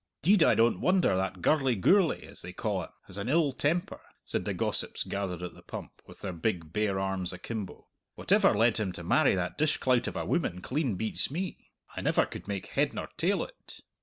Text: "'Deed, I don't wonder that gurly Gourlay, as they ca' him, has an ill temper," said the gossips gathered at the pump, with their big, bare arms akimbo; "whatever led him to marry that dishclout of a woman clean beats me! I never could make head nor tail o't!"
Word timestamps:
"'Deed, 0.23 0.41
I 0.41 0.55
don't 0.55 0.79
wonder 0.81 1.15
that 1.15 1.43
gurly 1.43 1.75
Gourlay, 1.75 2.25
as 2.25 2.41
they 2.41 2.53
ca' 2.53 2.85
him, 2.85 2.89
has 3.05 3.17
an 3.19 3.29
ill 3.29 3.53
temper," 3.53 4.01
said 4.25 4.45
the 4.45 4.53
gossips 4.55 5.03
gathered 5.03 5.43
at 5.43 5.53
the 5.53 5.61
pump, 5.61 6.01
with 6.07 6.21
their 6.21 6.33
big, 6.33 6.73
bare 6.73 6.99
arms 6.99 7.31
akimbo; 7.31 7.87
"whatever 8.15 8.55
led 8.55 8.77
him 8.77 8.91
to 8.93 9.03
marry 9.03 9.35
that 9.35 9.59
dishclout 9.59 10.07
of 10.07 10.15
a 10.17 10.25
woman 10.25 10.59
clean 10.59 10.95
beats 10.95 11.29
me! 11.29 11.69
I 11.95 12.01
never 12.01 12.25
could 12.25 12.47
make 12.47 12.65
head 12.69 12.95
nor 12.95 13.09
tail 13.15 13.43
o't!" 13.43 13.81